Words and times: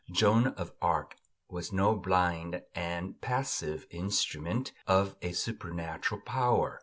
Joan 0.11 0.47
of 0.57 0.71
Arc 0.81 1.15
was 1.47 1.71
no 1.71 1.95
blind 1.95 2.63
and 2.73 3.21
passive 3.21 3.85
instrument 3.91 4.71
of 4.87 5.15
a 5.21 5.31
supernatural 5.33 6.21
power. 6.21 6.79